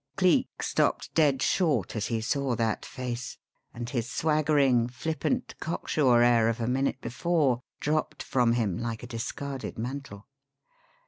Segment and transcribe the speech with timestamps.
[0.15, 3.37] Cleek stopped dead short as he saw that face,
[3.71, 9.05] and his swaggering, flippant, cocksure air of a minute before dropped from him like a
[9.07, 10.25] discarded mantle.